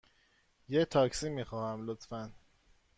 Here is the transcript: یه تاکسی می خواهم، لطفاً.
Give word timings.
یه 0.69 0.85
تاکسی 0.85 1.29
می 1.29 1.43
خواهم، 1.43 1.85
لطفاً. 1.85 2.31